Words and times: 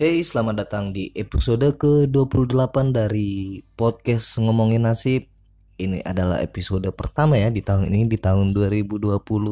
Hey, 0.00 0.24
selamat 0.24 0.64
datang 0.64 0.96
di 0.96 1.12
episode 1.12 1.76
ke-28 1.76 2.72
dari 2.88 3.60
podcast 3.76 4.40
Ngomongin 4.40 4.88
Nasib. 4.88 5.28
Ini 5.76 6.00
adalah 6.08 6.40
episode 6.40 6.88
pertama 6.96 7.36
ya 7.36 7.52
di 7.52 7.60
tahun 7.60 7.92
ini, 7.92 8.08
di 8.08 8.16
tahun 8.16 8.56
2020, 8.56 8.96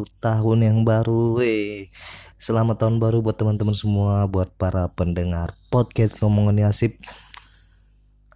tahun 0.09 0.59
yang 0.65 0.89
baru. 0.89 1.37
Wey. 1.37 1.93
Selamat 2.41 2.81
tahun 2.81 2.97
baru 2.97 3.21
buat 3.21 3.37
teman-teman 3.37 3.77
semua, 3.77 4.25
buat 4.25 4.49
para 4.57 4.89
pendengar 4.96 5.53
podcast 5.69 6.16
Ngomongin 6.25 6.65
Nasib. 6.65 6.96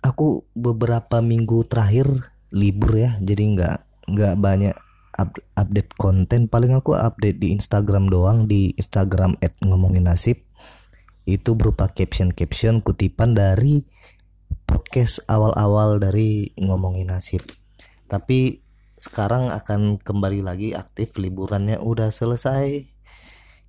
Aku 0.04 0.44
beberapa 0.52 1.24
minggu 1.24 1.64
terakhir 1.64 2.12
libur 2.52 2.92
ya, 2.92 3.16
jadi 3.24 3.56
nggak 3.56 3.78
nggak 4.12 4.34
banyak 4.36 4.76
update 5.56 5.96
konten. 5.96 6.44
Paling 6.44 6.76
aku 6.76 6.92
update 6.92 7.40
di 7.40 7.56
Instagram 7.56 8.12
doang, 8.12 8.44
di 8.44 8.76
Instagram 8.76 9.40
@ngomonginnasib 9.64 10.51
itu 11.28 11.54
berupa 11.54 11.86
caption-caption 11.90 12.82
kutipan 12.82 13.38
dari 13.38 13.86
podcast 14.66 15.22
awal-awal 15.30 16.02
dari 16.02 16.50
ngomongin 16.58 17.14
nasib. 17.14 17.44
Tapi 18.10 18.62
sekarang 18.98 19.50
akan 19.50 19.98
kembali 19.98 20.46
lagi 20.46 20.74
aktif 20.74 21.18
liburannya 21.18 21.78
udah 21.78 22.10
selesai. 22.14 22.86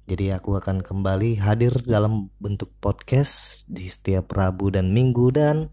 Jadi 0.03 0.25
aku 0.35 0.59
akan 0.59 0.84
kembali 0.84 1.39
hadir 1.39 1.71
dalam 1.88 2.27
bentuk 2.38 2.75
podcast 2.84 3.63
di 3.72 3.88
setiap 3.88 4.35
Rabu 4.35 4.67
dan 4.75 4.91
Minggu 4.91 5.31
dan 5.31 5.72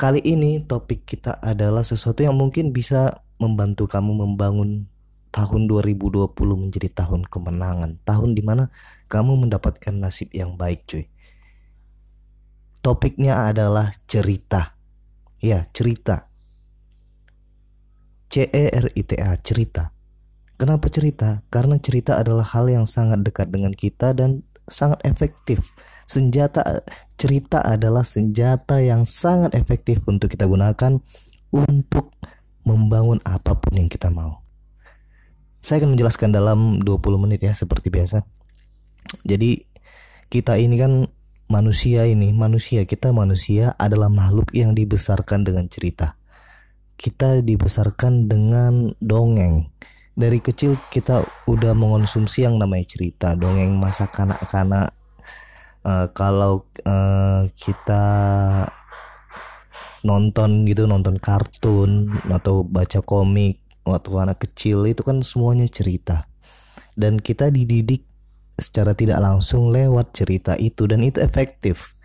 kali 0.00 0.24
ini 0.24 0.64
topik 0.64 1.04
kita 1.04 1.38
adalah 1.44 1.84
sesuatu 1.84 2.24
yang 2.24 2.34
mungkin 2.34 2.72
bisa 2.72 3.22
membantu 3.36 3.84
kamu 3.86 4.26
membangun 4.26 4.91
tahun 5.32 5.64
2020 5.66 6.28
menjadi 6.36 6.92
tahun 6.92 7.24
kemenangan, 7.26 7.98
tahun 8.04 8.36
di 8.36 8.44
mana 8.44 8.68
kamu 9.08 9.48
mendapatkan 9.48 9.96
nasib 9.96 10.28
yang 10.36 10.60
baik 10.60 10.84
cuy. 10.84 11.08
Topiknya 12.84 13.48
adalah 13.48 13.96
cerita. 14.04 14.76
Ya, 15.40 15.64
cerita. 15.72 16.28
C 18.28 18.48
E 18.48 18.64
R 18.68 18.86
I 18.92 19.02
T 19.02 19.16
A 19.18 19.34
cerita. 19.40 19.92
Kenapa 20.60 20.86
cerita? 20.92 21.42
Karena 21.50 21.80
cerita 21.80 22.20
adalah 22.20 22.46
hal 22.46 22.70
yang 22.70 22.86
sangat 22.86 23.24
dekat 23.26 23.50
dengan 23.50 23.74
kita 23.74 24.14
dan 24.14 24.46
sangat 24.70 25.02
efektif. 25.02 25.74
Senjata 26.06 26.84
cerita 27.16 27.62
adalah 27.62 28.02
senjata 28.02 28.82
yang 28.82 29.06
sangat 29.06 29.54
efektif 29.54 30.02
untuk 30.06 30.30
kita 30.30 30.46
gunakan 30.46 30.98
untuk 31.54 32.14
membangun 32.66 33.18
apa 33.22 33.58
pun 33.58 33.74
yang 33.78 33.90
kita 33.90 34.10
mau. 34.10 34.41
Saya 35.62 35.78
akan 35.78 35.94
menjelaskan 35.94 36.34
dalam 36.34 36.82
20 36.82 37.22
menit 37.22 37.46
ya 37.46 37.54
seperti 37.54 37.86
biasa. 37.86 38.26
Jadi 39.22 39.62
kita 40.26 40.58
ini 40.58 40.74
kan 40.74 41.06
manusia 41.46 42.02
ini, 42.02 42.34
manusia 42.34 42.82
kita 42.82 43.14
manusia 43.14 43.78
adalah 43.78 44.10
makhluk 44.10 44.50
yang 44.50 44.74
dibesarkan 44.74 45.46
dengan 45.46 45.70
cerita. 45.70 46.18
Kita 46.98 47.38
dibesarkan 47.46 48.26
dengan 48.26 48.90
dongeng. 48.98 49.70
Dari 50.18 50.42
kecil 50.42 50.82
kita 50.90 51.22
udah 51.46 51.72
mengonsumsi 51.78 52.42
yang 52.42 52.58
namanya 52.58 52.98
cerita, 52.98 53.38
dongeng 53.38 53.78
masa 53.78 54.10
kanak-kanak. 54.10 54.90
Uh, 55.82 56.10
kalau 56.10 56.66
uh, 56.82 57.46
kita 57.54 58.04
nonton 60.02 60.66
gitu, 60.66 60.90
nonton 60.90 61.22
kartun 61.22 62.10
atau 62.26 62.66
baca 62.66 62.98
komik 62.98 63.61
waktu 63.82 64.10
anak 64.18 64.42
kecil 64.48 64.86
itu 64.86 65.02
kan 65.02 65.22
semuanya 65.22 65.66
cerita. 65.66 66.30
Dan 66.92 67.18
kita 67.18 67.48
dididik 67.48 68.04
secara 68.60 68.92
tidak 68.92 69.18
langsung 69.18 69.72
lewat 69.72 70.12
cerita 70.12 70.54
itu 70.60 70.84
dan 70.84 71.00
itu 71.02 71.18
efektif. 71.24 71.96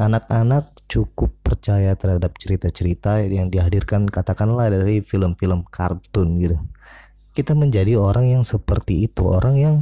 Anak-anak 0.00 0.80
cukup 0.90 1.30
percaya 1.44 1.92
terhadap 1.94 2.34
cerita-cerita 2.40 3.20
yang 3.22 3.52
dihadirkan 3.52 4.08
katakanlah 4.08 4.72
dari 4.72 5.04
film-film 5.04 5.68
kartun 5.68 6.40
gitu. 6.40 6.56
Kita 7.30 7.54
menjadi 7.54 7.94
orang 7.94 8.26
yang 8.26 8.42
seperti 8.42 9.06
itu, 9.06 9.22
orang 9.28 9.54
yang 9.60 9.74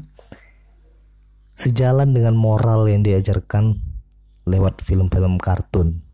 sejalan 1.56 2.12
dengan 2.12 2.36
moral 2.36 2.86
yang 2.86 3.00
diajarkan 3.00 3.80
lewat 4.44 4.84
film-film 4.84 5.40
kartun 5.40 6.04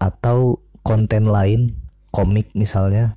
atau 0.00 0.64
konten 0.80 1.28
lain, 1.28 1.74
komik 2.10 2.52
misalnya, 2.56 3.16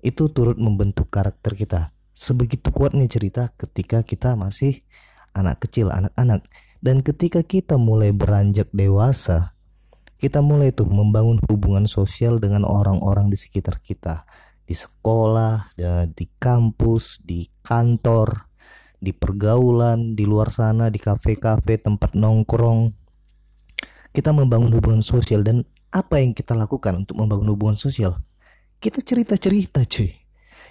itu 0.00 0.32
turut 0.32 0.56
membentuk 0.56 1.08
karakter 1.12 1.56
kita. 1.56 1.92
Sebegitu 2.10 2.68
kuatnya 2.72 3.08
cerita 3.08 3.48
ketika 3.56 4.04
kita 4.04 4.36
masih 4.36 4.84
anak 5.32 5.64
kecil, 5.64 5.88
anak-anak. 5.88 6.44
Dan 6.80 7.04
ketika 7.04 7.44
kita 7.44 7.76
mulai 7.76 8.12
beranjak 8.12 8.72
dewasa, 8.72 9.52
kita 10.20 10.40
mulai 10.44 10.72
tuh 10.72 10.88
membangun 10.88 11.40
hubungan 11.48 11.84
sosial 11.88 12.40
dengan 12.40 12.64
orang-orang 12.68 13.28
di 13.28 13.36
sekitar 13.36 13.80
kita. 13.80 14.24
Di 14.64 14.76
sekolah, 14.76 15.76
di 16.12 16.26
kampus, 16.40 17.20
di 17.24 17.48
kantor, 17.64 18.48
di 19.00 19.16
pergaulan, 19.16 20.12
di 20.12 20.28
luar 20.28 20.52
sana, 20.52 20.92
di 20.92 21.00
kafe-kafe, 21.00 21.80
tempat 21.80 22.12
nongkrong. 22.16 22.92
Kita 24.12 24.32
membangun 24.36 24.72
hubungan 24.76 25.02
sosial 25.04 25.40
dan 25.40 25.64
apa 25.90 26.20
yang 26.22 26.36
kita 26.36 26.54
lakukan 26.54 27.02
untuk 27.02 27.16
membangun 27.18 27.50
hubungan 27.50 27.76
sosial? 27.80 28.22
Kita 28.80 29.04
cerita-cerita 29.04 29.84
cuy. 29.84 30.08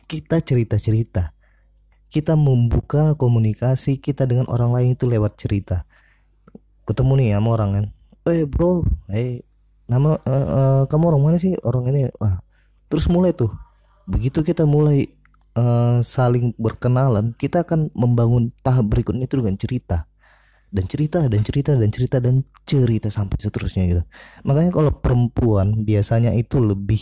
Kita 0.10 0.42
cerita-cerita. 0.42 1.30
Kita 2.10 2.34
membuka 2.34 3.14
komunikasi 3.14 4.02
kita 4.02 4.26
dengan 4.26 4.50
orang 4.50 4.74
lain 4.74 4.90
itu 4.98 5.06
lewat 5.06 5.38
cerita. 5.38 5.86
Ketemu 6.90 7.22
nih 7.22 7.28
sama 7.38 7.50
orang 7.54 7.70
kan. 7.70 7.86
Eh 8.26 8.50
bro 8.50 8.82
eh 9.14 9.46
nama 9.86 10.18
uh, 10.26 10.26
uh, 10.26 10.82
kamu 10.90 11.14
orang 11.14 11.22
mana 11.22 11.38
sih? 11.38 11.54
Orang 11.62 11.86
ini. 11.94 12.10
Wah 12.18 12.42
terus 12.90 13.06
mulai 13.06 13.30
tuh. 13.30 13.54
Begitu 14.10 14.42
kita 14.42 14.66
mulai 14.66 15.06
uh, 15.54 16.02
saling 16.02 16.58
berkenalan 16.58 17.38
kita 17.38 17.62
akan 17.62 17.94
membangun 17.94 18.50
tahap 18.66 18.90
berikutnya 18.90 19.30
itu 19.30 19.38
dengan 19.38 19.54
cerita. 19.54 20.10
Dan 20.74 20.90
cerita 20.90 21.30
dan 21.30 21.46
cerita 21.46 21.78
dan 21.78 21.90
cerita 21.94 22.18
dan 22.18 22.42
cerita 22.66 23.14
sampai 23.14 23.38
seterusnya 23.38 23.86
gitu. 23.86 24.02
Makanya 24.50 24.74
kalau 24.74 24.90
perempuan 24.98 25.86
biasanya 25.86 26.34
itu 26.34 26.58
lebih 26.58 27.02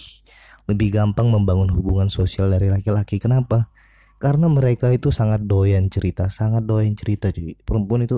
lebih 0.68 0.92
gampang 0.92 1.32
membangun 1.32 1.72
hubungan 1.72 2.12
sosial 2.12 2.52
dari 2.52 2.68
laki-laki. 2.68 3.18
Kenapa? 3.18 3.72
Karena 4.18 4.50
mereka 4.50 4.92
itu 4.92 5.14
sangat 5.14 5.46
doyan 5.46 5.94
cerita 5.94 6.26
sangat 6.28 6.66
doyan 6.66 6.98
cerita 6.98 7.30
jadi 7.30 7.54
perempuan 7.62 8.10
itu 8.10 8.18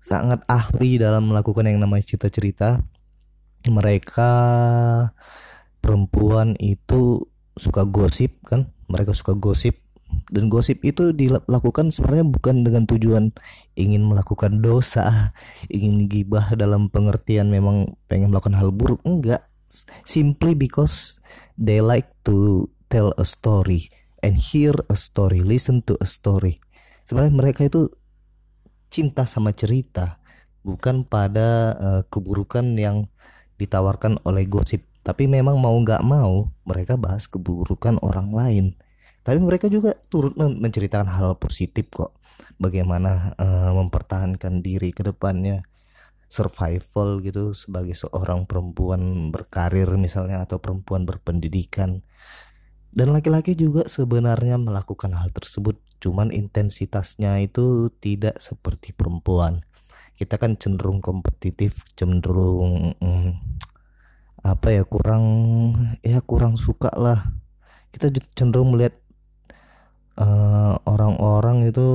sangat 0.00 0.42
ahli 0.48 0.96
dalam 0.96 1.28
melakukan 1.28 1.68
yang 1.68 1.78
namanya 1.78 2.02
cerita-cerita. 2.02 2.80
Mereka 3.68 4.32
perempuan 5.84 6.56
itu 6.56 7.28
suka 7.54 7.84
gosip 7.84 8.40
kan? 8.48 8.72
Mereka 8.88 9.12
suka 9.12 9.36
gosip. 9.36 9.76
Dan 10.26 10.50
gosip 10.50 10.82
itu 10.82 11.14
dilakukan 11.14 11.94
sebenarnya 11.94 12.26
bukan 12.26 12.66
dengan 12.66 12.82
tujuan 12.88 13.30
ingin 13.78 14.02
melakukan 14.02 14.58
dosa 14.58 15.30
ingin 15.70 16.10
gibah 16.10 16.56
dalam 16.58 16.90
pengertian 16.90 17.46
memang 17.52 17.94
pengen 18.08 18.32
melakukan 18.32 18.58
hal 18.58 18.72
buruk. 18.74 18.98
Enggak. 19.06 19.46
Simply 20.02 20.58
because 20.58 21.22
they 21.60 21.84
like 21.84 22.08
to 22.24 22.66
tell 22.88 23.12
a 23.20 23.28
story 23.28 23.92
and 24.24 24.40
hear 24.40 24.72
a 24.88 24.96
story, 24.96 25.44
listen 25.44 25.84
to 25.84 25.94
a 26.00 26.08
story. 26.08 26.56
Sebenarnya 27.04 27.36
mereka 27.36 27.68
itu 27.68 27.92
cinta 28.88 29.28
sama 29.28 29.52
cerita, 29.52 30.18
bukan 30.64 31.04
pada 31.04 31.76
uh, 31.76 32.02
keburukan 32.08 32.74
yang 32.80 33.06
ditawarkan 33.60 34.18
oleh 34.24 34.48
gosip. 34.48 34.88
Tapi 35.04 35.28
memang 35.28 35.60
mau 35.60 35.76
nggak 35.76 36.04
mau 36.04 36.48
mereka 36.64 36.96
bahas 36.96 37.28
keburukan 37.28 38.00
orang 38.00 38.32
lain. 38.32 38.66
Tapi 39.20 39.36
mereka 39.36 39.68
juga 39.68 39.92
turut 40.08 40.32
menceritakan 40.36 41.08
hal 41.12 41.36
positif 41.36 41.92
kok. 41.92 42.16
Bagaimana 42.60 43.36
uh, 43.36 43.72
mempertahankan 43.76 44.60
diri 44.60 44.92
ke 44.92 45.04
depannya 45.04 45.64
survival 46.30 47.18
gitu 47.20 47.52
sebagai 47.58 47.98
seorang 47.98 48.46
perempuan 48.46 49.34
berkarir 49.34 49.90
misalnya 49.98 50.46
atau 50.46 50.62
perempuan 50.62 51.02
berpendidikan 51.02 52.06
dan 52.90 53.14
laki-laki 53.14 53.54
juga 53.54 53.86
sebenarnya 53.86 54.58
melakukan 54.58 55.14
hal 55.14 55.30
tersebut, 55.30 55.78
cuman 56.02 56.34
intensitasnya 56.34 57.38
itu 57.38 57.94
tidak 58.02 58.42
seperti 58.42 58.90
perempuan. 58.90 59.62
Kita 60.18 60.36
kan 60.42 60.58
cenderung 60.58 60.98
kompetitif, 60.98 61.86
cenderung 61.94 62.98
hmm, 62.98 63.30
apa 64.42 64.68
ya 64.74 64.82
kurang 64.82 65.24
ya 66.02 66.18
kurang 66.26 66.58
suka 66.58 66.90
lah. 66.98 67.30
Kita 67.94 68.10
cenderung 68.34 68.74
melihat 68.74 68.98
eh, 70.18 70.74
orang-orang 70.82 71.66
uh, 71.66 71.70
itu 71.70 71.88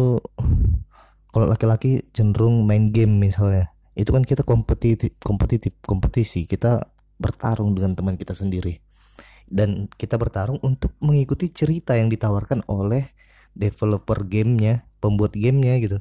kalau 1.35 1.45
laki-laki 1.51 2.07
cenderung 2.15 2.63
main 2.63 2.95
game 2.95 3.19
misalnya. 3.19 3.74
Itu 3.95 4.11
kan 4.11 4.27
kita 4.27 4.43
kompetitif, 4.43 5.15
kompetitif, 5.23 5.71
kompetisi. 5.87 6.43
Kita 6.43 6.83
bertarung 7.15 7.71
dengan 7.71 7.95
teman 7.95 8.19
kita 8.19 8.35
sendiri. 8.35 8.83
Dan 9.47 9.87
kita 9.87 10.19
bertarung 10.19 10.59
untuk 10.59 10.91
mengikuti 10.99 11.47
cerita 11.47 11.95
yang 11.95 12.11
ditawarkan 12.11 12.67
oleh 12.67 13.15
developer 13.55 14.27
gamenya, 14.27 14.83
pembuat 14.99 15.33
gamenya 15.33 15.79
gitu. 15.79 15.99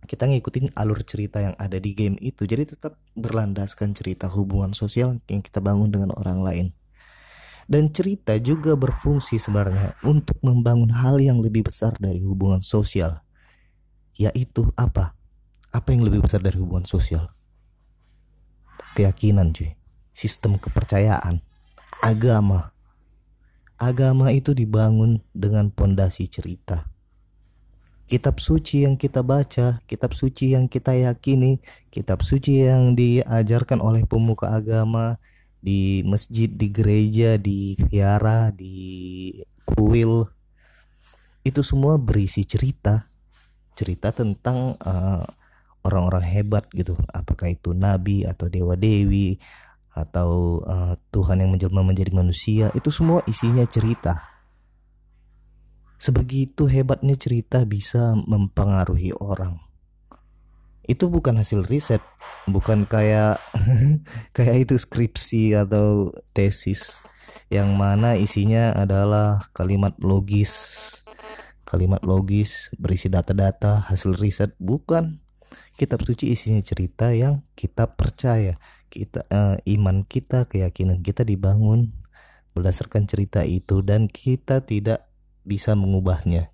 kita 0.00 0.24
ngikutin 0.24 0.72
alur 0.80 1.04
cerita 1.04 1.44
yang 1.44 1.52
ada 1.60 1.76
di 1.76 1.92
game 1.92 2.16
itu. 2.24 2.48
Jadi 2.48 2.72
tetap 2.72 2.96
berlandaskan 3.12 3.92
cerita 3.92 4.32
hubungan 4.32 4.72
sosial 4.72 5.20
yang 5.28 5.44
kita 5.44 5.60
bangun 5.60 5.92
dengan 5.92 6.16
orang 6.16 6.40
lain. 6.40 6.66
Dan 7.68 7.92
cerita 7.92 8.34
juga 8.40 8.74
berfungsi 8.74 9.36
sebenarnya 9.36 10.00
untuk 10.02 10.40
membangun 10.40 10.88
hal 10.90 11.20
yang 11.20 11.44
lebih 11.44 11.68
besar 11.68 11.94
dari 12.00 12.18
hubungan 12.24 12.64
sosial. 12.64 13.20
Yaitu 14.16 14.72
apa 14.74 15.19
apa 15.70 15.94
yang 15.94 16.02
lebih 16.02 16.26
besar 16.26 16.42
dari 16.42 16.58
hubungan 16.58 16.86
sosial? 16.86 17.30
Keyakinan 18.98 19.54
cuy. 19.54 19.78
Sistem 20.10 20.58
kepercayaan. 20.58 21.46
Agama. 22.02 22.74
Agama 23.78 24.34
itu 24.34 24.50
dibangun 24.50 25.22
dengan 25.30 25.70
pondasi 25.70 26.26
cerita. 26.26 26.90
Kitab 28.10 28.42
suci 28.42 28.82
yang 28.82 28.98
kita 28.98 29.22
baca, 29.22 29.78
kitab 29.86 30.10
suci 30.18 30.58
yang 30.58 30.66
kita 30.66 30.98
yakini, 30.98 31.62
kitab 31.94 32.26
suci 32.26 32.66
yang 32.66 32.98
diajarkan 32.98 33.78
oleh 33.78 34.02
pemuka 34.02 34.50
agama 34.50 35.22
di 35.62 36.02
masjid, 36.02 36.50
di 36.50 36.74
gereja, 36.74 37.38
di 37.38 37.78
viara, 37.78 38.50
di 38.50 39.38
kuil. 39.62 40.26
Itu 41.46 41.62
semua 41.62 42.02
berisi 42.02 42.42
cerita. 42.42 43.06
Cerita 43.78 44.10
tentang 44.10 44.74
eh, 44.82 45.24
orang-orang 45.86 46.24
hebat 46.24 46.68
gitu. 46.72 46.96
Apakah 47.12 47.52
itu 47.52 47.72
nabi 47.72 48.26
atau 48.28 48.48
dewa 48.48 48.76
dewi 48.76 49.40
atau 49.90 50.62
uh, 50.64 50.94
Tuhan 51.10 51.42
yang 51.42 51.50
menjelma 51.50 51.82
menjadi 51.82 52.14
manusia, 52.14 52.70
itu 52.78 52.94
semua 52.94 53.20
isinya 53.26 53.66
cerita 53.66 54.30
Sebegitu 56.00 56.64
hebatnya 56.64 57.12
cerita 57.12 57.60
bisa 57.68 58.16
mempengaruhi 58.24 59.12
orang. 59.20 59.60
Itu 60.80 61.12
bukan 61.12 61.36
hasil 61.36 61.68
riset, 61.68 62.00
bukan 62.48 62.88
kayak 62.88 63.36
kayak 64.36 64.64
itu 64.64 64.80
skripsi 64.80 65.60
atau 65.60 66.16
tesis 66.32 67.04
yang 67.52 67.76
mana 67.76 68.16
isinya 68.16 68.72
adalah 68.72 69.44
kalimat 69.52 69.92
logis. 70.00 70.88
Kalimat 71.68 72.00
logis 72.00 72.72
berisi 72.80 73.12
data-data 73.12 73.84
hasil 73.92 74.16
riset 74.16 74.56
bukan. 74.56 75.20
Kitab 75.80 76.04
suci 76.04 76.28
isinya 76.28 76.60
cerita 76.60 77.08
yang 77.16 77.40
kita 77.56 77.96
percaya. 77.96 78.60
Kita 78.92 79.24
uh, 79.32 79.56
iman 79.64 80.04
kita, 80.04 80.44
keyakinan 80.44 81.00
kita 81.00 81.24
dibangun 81.24 81.96
berdasarkan 82.52 83.08
cerita 83.08 83.40
itu 83.48 83.80
dan 83.80 84.04
kita 84.04 84.60
tidak 84.60 85.08
bisa 85.40 85.72
mengubahnya. 85.72 86.52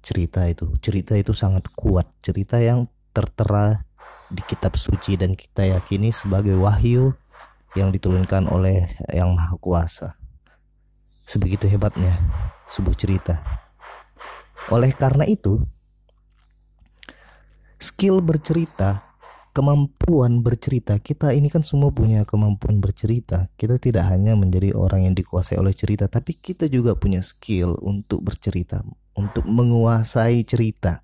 Cerita 0.00 0.48
itu 0.48 0.72
cerita 0.80 1.20
itu 1.20 1.36
sangat 1.36 1.68
kuat. 1.76 2.08
Cerita 2.24 2.56
yang 2.64 2.88
tertera 3.12 3.84
di 4.32 4.40
kitab 4.40 4.80
suci 4.80 5.20
dan 5.20 5.36
kita 5.36 5.68
yakini 5.76 6.08
sebagai 6.08 6.56
wahyu 6.56 7.12
yang 7.76 7.92
diturunkan 7.92 8.48
oleh 8.48 8.88
yang 9.12 9.36
maha 9.36 9.60
kuasa. 9.60 10.16
Sebegitu 11.28 11.68
hebatnya 11.68 12.16
sebuah 12.72 12.96
cerita. 12.96 13.44
Oleh 14.72 14.96
karena 14.96 15.28
itu 15.28 15.60
skill 17.80 18.20
bercerita 18.20 19.10
kemampuan 19.50 20.46
bercerita. 20.46 21.02
Kita 21.02 21.34
ini 21.34 21.50
kan 21.50 21.66
semua 21.66 21.90
punya 21.90 22.22
kemampuan 22.22 22.78
bercerita. 22.78 23.50
Kita 23.58 23.82
tidak 23.82 24.06
hanya 24.06 24.38
menjadi 24.38 24.76
orang 24.78 25.10
yang 25.10 25.14
dikuasai 25.18 25.58
oleh 25.58 25.74
cerita 25.74 26.06
tapi 26.06 26.38
kita 26.38 26.70
juga 26.70 26.94
punya 26.94 27.24
skill 27.24 27.74
untuk 27.82 28.22
bercerita 28.22 28.84
untuk 29.18 29.44
menguasai 29.46 30.46
cerita. 30.46 31.02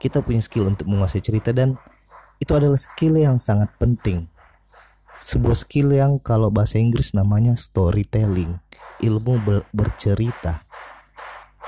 Kita 0.00 0.24
punya 0.24 0.40
skill 0.40 0.68
untuk 0.68 0.88
menguasai 0.88 1.20
cerita 1.20 1.52
dan 1.52 1.76
itu 2.40 2.52
adalah 2.56 2.76
skill 2.80 3.20
yang 3.20 3.36
sangat 3.36 3.68
penting. 3.76 4.28
Sebuah 5.20 5.52
skill 5.52 5.92
yang 5.92 6.16
kalau 6.16 6.48
bahasa 6.48 6.80
Inggris 6.80 7.12
namanya 7.12 7.52
storytelling 7.52 8.56
ilmu 9.04 9.34
ber 9.44 9.60
bercerita. 9.72 10.64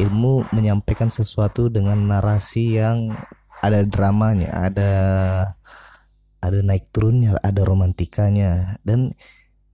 Ilmu 0.01 0.49
menyampaikan 0.57 1.13
sesuatu 1.13 1.69
dengan 1.69 2.01
narasi 2.09 2.81
yang 2.81 3.13
ada 3.63 3.87
dramanya 3.87 4.51
ada 4.51 4.91
ada 6.43 6.59
naik 6.59 6.91
turunnya 6.91 7.39
ada 7.39 7.63
romantikanya. 7.63 8.83
Dan 8.83 9.15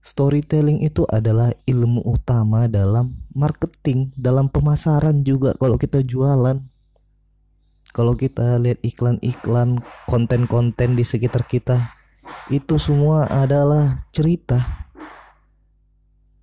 storytelling 0.05 0.85
itu 0.85 1.03
adalah 1.09 1.49
ilmu 1.65 2.05
utama 2.05 2.69
dalam 2.69 3.17
marketing 3.33 4.13
dalam 4.13 4.47
pemasaran 4.53 5.25
juga 5.25 5.57
kalau 5.57 5.81
kita 5.81 6.05
jualan. 6.05 6.61
Kalau 7.89 8.13
kita 8.13 8.61
lihat 8.61 8.85
iklan-iklan 8.85 9.81
konten-konten 10.05 10.93
di 10.93 11.01
sekitar 11.01 11.49
kita 11.49 11.97
itu 12.53 12.77
semua 12.77 13.25
adalah 13.25 13.97
cerita. 14.13 14.85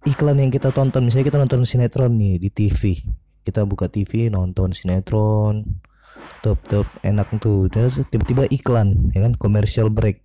Iklan 0.03 0.43
yang 0.43 0.51
kita 0.51 0.75
tonton 0.75 1.07
misalnya 1.07 1.31
kita 1.31 1.39
nonton 1.39 1.63
sinetron 1.63 2.19
nih 2.19 2.43
di 2.43 2.51
TV 2.51 2.99
kita 3.47 3.63
buka 3.63 3.87
TV 3.87 4.27
nonton 4.27 4.75
sinetron 4.75 5.63
top 6.41 6.59
top 6.67 6.87
enak 7.03 7.29
tuh. 7.43 7.67
Terus 7.73 8.01
tiba-tiba 8.09 8.47
iklan 8.49 9.13
ya 9.13 9.27
kan? 9.27 9.33
Commercial 9.37 9.91
break. 9.91 10.23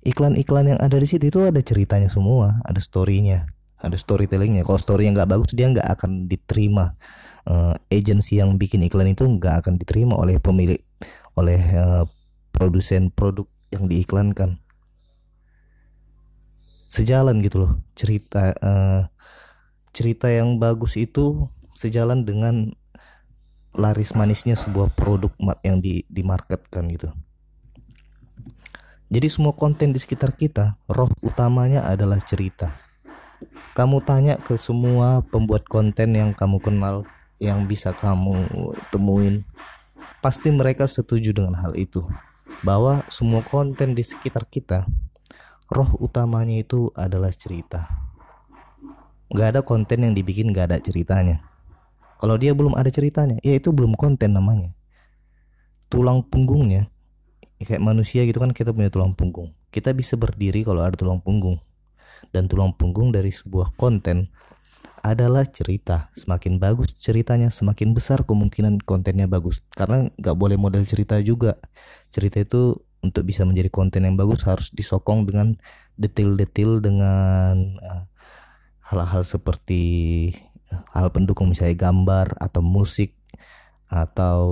Iklan-iklan 0.00 0.76
yang 0.76 0.80
ada 0.80 0.96
di 0.96 1.04
situ 1.04 1.28
itu 1.28 1.44
ada 1.44 1.60
ceritanya 1.60 2.08
semua. 2.08 2.60
Ada 2.64 2.80
storynya. 2.80 3.44
Ada 3.80 3.96
storytellingnya. 3.96 4.64
Kalau 4.64 4.80
story 4.80 5.08
yang 5.08 5.16
nggak 5.16 5.30
bagus 5.32 5.52
dia 5.52 5.68
nggak 5.68 5.88
akan 5.88 6.28
diterima. 6.28 6.96
Uh, 7.48 7.72
agensi 7.88 8.36
yang 8.36 8.60
bikin 8.60 8.84
iklan 8.84 9.12
itu 9.12 9.24
nggak 9.24 9.64
akan 9.64 9.80
diterima 9.80 10.12
oleh 10.12 10.36
pemilik 10.36 10.80
oleh 11.40 11.60
uh, 11.72 12.04
produsen 12.52 13.08
produk 13.08 13.48
yang 13.72 13.88
diiklankan. 13.88 14.60
Sejalan 16.92 17.40
gitu 17.40 17.64
loh. 17.64 17.72
Cerita 17.96 18.52
uh, 18.60 19.08
cerita 19.90 20.28
yang 20.30 20.60
bagus 20.60 21.00
itu 21.00 21.48
sejalan 21.72 22.28
dengan 22.28 22.76
laris 23.74 24.12
manisnya 24.18 24.58
sebuah 24.58 24.92
produk 24.94 25.30
yang 25.62 25.78
di 25.78 26.02
dimarketkan 26.10 26.90
gitu. 26.90 27.10
Jadi 29.10 29.26
semua 29.26 29.50
konten 29.58 29.90
di 29.90 29.98
sekitar 29.98 30.38
kita, 30.38 30.78
roh 30.86 31.10
utamanya 31.26 31.82
adalah 31.82 32.22
cerita. 32.22 32.78
Kamu 33.74 34.06
tanya 34.06 34.38
ke 34.38 34.54
semua 34.54 35.26
pembuat 35.26 35.66
konten 35.66 36.14
yang 36.14 36.30
kamu 36.30 36.62
kenal, 36.62 37.02
yang 37.42 37.66
bisa 37.66 37.90
kamu 37.90 38.46
temuin, 38.94 39.42
pasti 40.22 40.54
mereka 40.54 40.86
setuju 40.86 41.34
dengan 41.34 41.58
hal 41.58 41.74
itu. 41.74 42.06
Bahwa 42.62 43.02
semua 43.10 43.42
konten 43.42 43.98
di 43.98 44.06
sekitar 44.06 44.46
kita, 44.46 44.86
roh 45.66 45.90
utamanya 45.98 46.62
itu 46.62 46.94
adalah 46.94 47.34
cerita. 47.34 47.90
Gak 49.34 49.58
ada 49.58 49.60
konten 49.66 50.06
yang 50.06 50.14
dibikin 50.14 50.54
gak 50.54 50.70
ada 50.70 50.78
ceritanya. 50.78 51.49
Kalau 52.20 52.36
dia 52.36 52.52
belum 52.52 52.76
ada 52.76 52.92
ceritanya, 52.92 53.40
ya 53.40 53.56
itu 53.56 53.72
belum 53.72 53.96
konten 53.96 54.36
namanya. 54.36 54.76
Tulang 55.88 56.20
punggungnya, 56.28 56.92
ya 57.56 57.64
kayak 57.64 57.80
manusia 57.80 58.28
gitu 58.28 58.36
kan 58.44 58.52
kita 58.52 58.76
punya 58.76 58.92
tulang 58.92 59.16
punggung. 59.16 59.56
Kita 59.72 59.96
bisa 59.96 60.20
berdiri 60.20 60.60
kalau 60.60 60.84
ada 60.84 60.92
tulang 61.00 61.24
punggung. 61.24 61.56
Dan 62.28 62.44
tulang 62.44 62.76
punggung 62.76 63.08
dari 63.16 63.32
sebuah 63.32 63.72
konten 63.80 64.28
adalah 65.00 65.48
cerita. 65.48 66.12
Semakin 66.12 66.60
bagus 66.60 66.92
ceritanya, 66.92 67.48
semakin 67.48 67.96
besar 67.96 68.28
kemungkinan 68.28 68.84
kontennya 68.84 69.24
bagus. 69.24 69.64
Karena 69.72 70.12
nggak 70.20 70.36
boleh 70.36 70.60
model 70.60 70.84
cerita 70.84 71.16
juga. 71.24 71.56
Cerita 72.12 72.44
itu 72.44 72.76
untuk 73.00 73.24
bisa 73.24 73.48
menjadi 73.48 73.72
konten 73.72 74.04
yang 74.04 74.20
bagus 74.20 74.44
harus 74.44 74.68
disokong 74.76 75.24
dengan 75.24 75.56
detail-detail 75.96 76.84
dengan 76.84 77.80
eh, 77.80 78.02
hal-hal 78.92 79.24
uh, 79.24 79.26
seperti 79.26 79.82
hal 80.90 81.10
pendukung 81.10 81.50
misalnya 81.50 81.90
gambar 81.90 82.38
atau 82.38 82.62
musik 82.62 83.14
atau 83.90 84.42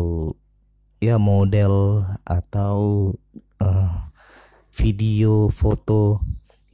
ya 0.99 1.19
model 1.19 2.03
atau 2.27 3.11
uh, 3.63 3.91
video 4.75 5.51
foto 5.51 6.19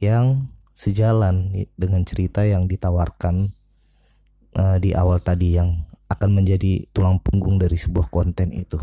yang 0.01 0.49
sejalan 0.75 1.65
dengan 1.77 2.03
cerita 2.03 2.43
yang 2.43 2.65
ditawarkan 2.67 3.53
uh, 4.57 4.77
di 4.81 4.91
awal 4.97 5.21
tadi 5.21 5.55
yang 5.55 5.85
akan 6.09 6.41
menjadi 6.41 6.85
tulang 6.93 7.17
punggung 7.21 7.57
dari 7.57 7.77
sebuah 7.77 8.09
konten 8.13 8.53
itu 8.53 8.77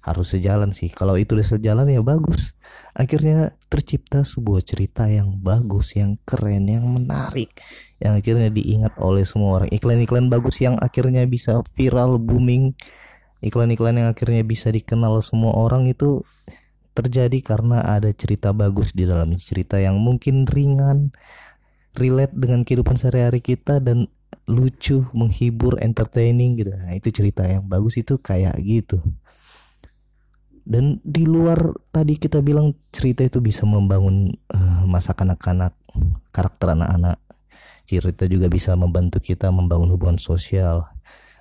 harus 0.00 0.32
sejalan 0.32 0.72
sih. 0.72 0.88
Kalau 0.88 1.16
itu 1.20 1.36
udah 1.36 1.48
sejalan 1.56 1.86
ya 1.92 2.00
bagus. 2.00 2.56
Akhirnya 2.96 3.54
tercipta 3.68 4.24
sebuah 4.24 4.64
cerita 4.64 5.06
yang 5.06 5.38
bagus 5.38 5.94
yang 5.94 6.16
keren 6.26 6.66
yang 6.66 6.88
menarik 6.88 7.52
yang 8.00 8.16
akhirnya 8.16 8.48
diingat 8.48 8.96
oleh 8.96 9.28
semua 9.28 9.60
orang. 9.60 9.70
Iklan-iklan 9.70 10.32
bagus 10.32 10.58
yang 10.64 10.80
akhirnya 10.80 11.28
bisa 11.28 11.60
viral 11.76 12.16
booming 12.16 12.72
iklan-iklan 13.40 13.96
yang 13.96 14.08
akhirnya 14.12 14.44
bisa 14.44 14.68
dikenal 14.68 15.24
semua 15.24 15.56
orang 15.56 15.88
itu 15.88 16.20
terjadi 16.92 17.40
karena 17.40 17.80
ada 17.80 18.12
cerita 18.12 18.52
bagus 18.52 18.92
di 18.92 19.08
dalam. 19.08 19.36
Cerita 19.36 19.80
yang 19.80 19.96
mungkin 20.00 20.44
ringan 20.44 21.12
relate 21.96 22.36
dengan 22.36 22.64
kehidupan 22.64 23.00
sehari-hari 23.00 23.40
kita 23.40 23.80
dan 23.80 24.08
lucu 24.48 25.06
menghibur 25.14 25.78
entertaining 25.80 26.58
gitu. 26.58 26.72
Nah 26.74 26.92
itu 26.96 27.08
cerita 27.14 27.46
yang 27.46 27.66
bagus 27.70 27.98
itu 28.00 28.18
kayak 28.18 28.58
gitu 28.62 29.00
dan 30.70 31.02
di 31.02 31.26
luar 31.26 31.74
tadi 31.90 32.14
kita 32.14 32.38
bilang 32.46 32.78
cerita 32.94 33.26
itu 33.26 33.42
bisa 33.42 33.66
membangun 33.66 34.30
uh, 34.54 34.86
masa 34.86 35.18
kanak-kanak 35.18 35.74
karakter 36.30 36.78
anak-anak. 36.78 37.18
Cerita 37.90 38.30
juga 38.30 38.46
bisa 38.46 38.78
membantu 38.78 39.18
kita 39.18 39.50
membangun 39.50 39.90
hubungan 39.90 40.22
sosial. 40.22 40.86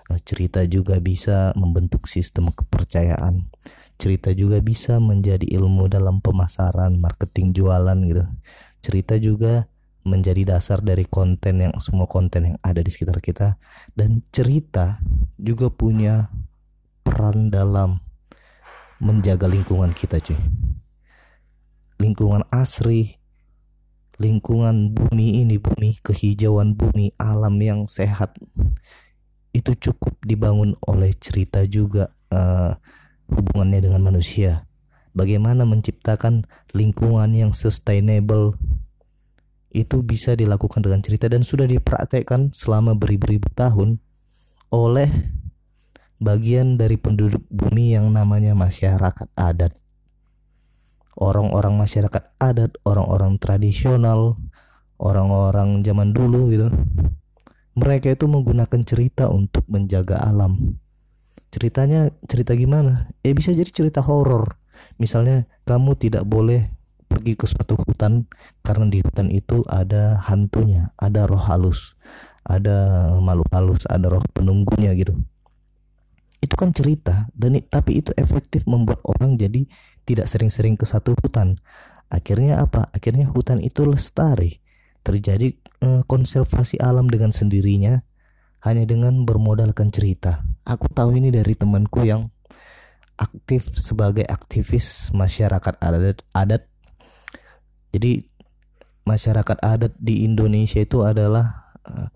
Uh, 0.09 0.17
cerita 0.25 0.65
juga 0.65 0.98
bisa 0.98 1.53
membentuk 1.53 2.09
sistem 2.09 2.50
kepercayaan. 2.50 3.45
Cerita 4.01 4.33
juga 4.33 4.65
bisa 4.65 4.98
menjadi 4.98 5.45
ilmu 5.45 5.93
dalam 5.93 6.25
pemasaran 6.25 6.98
marketing 6.98 7.53
jualan 7.53 8.01
gitu. 8.09 8.25
Cerita 8.81 9.13
juga 9.21 9.69
menjadi 10.09 10.57
dasar 10.57 10.81
dari 10.81 11.05
konten 11.05 11.69
yang 11.69 11.77
semua 11.77 12.09
konten 12.09 12.50
yang 12.50 12.57
ada 12.65 12.81
di 12.81 12.89
sekitar 12.89 13.21
kita. 13.21 13.62
Dan 13.93 14.25
cerita 14.33 14.98
juga 15.38 15.69
punya 15.69 16.33
peran 17.05 17.53
dalam 17.53 18.08
menjaga 18.99 19.47
lingkungan 19.47 19.95
kita 19.95 20.19
cuy. 20.19 20.37
Lingkungan 21.99 22.47
asri 22.51 23.19
lingkungan 24.19 24.91
bumi 24.91 25.47
ini 25.47 25.55
bumi 25.55 25.95
kehijauan 26.03 26.75
bumi 26.75 27.15
alam 27.15 27.55
yang 27.63 27.87
sehat 27.87 28.35
itu 29.55 29.71
cukup 29.79 30.19
dibangun 30.21 30.75
oleh 30.83 31.15
cerita 31.15 31.63
juga 31.63 32.11
uh, 32.29 32.75
hubungannya 33.31 33.79
dengan 33.79 34.03
manusia. 34.03 34.67
Bagaimana 35.15 35.65
menciptakan 35.65 36.45
lingkungan 36.75 37.31
yang 37.33 37.51
sustainable 37.55 38.59
itu 39.73 40.03
bisa 40.03 40.35
dilakukan 40.37 40.83
dengan 40.83 41.01
cerita 41.01 41.31
dan 41.31 41.41
sudah 41.41 41.65
dipraktekkan 41.65 42.53
selama 42.53 42.93
beribu-ribu 42.93 43.49
tahun 43.55 43.97
oleh 44.69 45.09
bagian 46.19 46.75
dari 46.75 46.99
penduduk 46.99 47.47
bumi 47.47 47.95
yang 47.95 48.11
namanya 48.11 48.51
masyarakat 48.51 49.31
adat. 49.39 49.71
Orang-orang 51.15 51.79
masyarakat 51.79 52.35
adat, 52.39 52.75
orang-orang 52.83 53.39
tradisional, 53.39 54.39
orang-orang 54.99 55.83
zaman 55.83 56.11
dulu 56.11 56.51
gitu. 56.51 56.67
Mereka 57.79 58.19
itu 58.19 58.27
menggunakan 58.27 58.83
cerita 58.83 59.31
untuk 59.31 59.63
menjaga 59.71 60.19
alam. 60.19 60.79
Ceritanya 61.49 62.11
cerita 62.27 62.55
gimana? 62.55 63.07
Eh 63.23 63.31
bisa 63.31 63.55
jadi 63.55 63.67
cerita 63.71 64.03
horor. 64.03 64.59
Misalnya 64.99 65.47
kamu 65.63 65.95
tidak 65.99 66.27
boleh 66.27 66.67
pergi 67.07 67.35
ke 67.35 67.47
suatu 67.47 67.79
hutan 67.79 68.27
karena 68.63 68.85
di 68.91 68.99
hutan 69.03 69.27
itu 69.31 69.63
ada 69.67 70.19
hantunya, 70.23 70.91
ada 70.99 71.27
roh 71.27 71.39
halus, 71.39 71.95
ada 72.43 73.11
makhluk 73.19 73.49
halus, 73.51 73.83
ada 73.88 74.07
roh 74.07 74.23
penunggunya 74.35 74.93
gitu 74.95 75.19
itu 76.39 76.55
kan 76.55 76.72
cerita 76.72 77.27
dan 77.36 77.60
tapi 77.67 78.00
itu 78.00 78.15
efektif 78.15 78.63
membuat 78.63 79.03
orang 79.03 79.36
jadi 79.36 79.67
tidak 80.08 80.25
sering-sering 80.31 80.79
ke 80.79 80.88
satu 80.88 81.13
hutan. 81.19 81.60
Akhirnya 82.10 82.63
apa? 82.63 82.89
Akhirnya 82.96 83.29
hutan 83.29 83.62
itu 83.62 83.86
lestari. 83.86 84.63
Terjadi 85.05 85.53
eh, 85.84 86.01
konservasi 86.08 86.79
alam 86.81 87.08
dengan 87.08 87.29
sendirinya 87.31 88.01
hanya 88.65 88.84
dengan 88.84 89.24
bermodalkan 89.24 89.91
cerita. 89.93 90.43
Aku 90.67 90.91
tahu 90.91 91.15
ini 91.15 91.31
dari 91.31 91.55
temanku 91.55 92.03
yang 92.03 92.27
aktif 93.19 93.75
sebagai 93.75 94.24
aktivis 94.27 95.12
masyarakat 95.12 95.75
adat 95.79 96.24
adat. 96.31 96.63
Jadi 97.91 98.24
masyarakat 99.03 99.58
adat 99.60 99.93
di 100.00 100.24
Indonesia 100.24 100.79
itu 100.79 101.03
adalah 101.03 101.74
uh, 101.84 102.08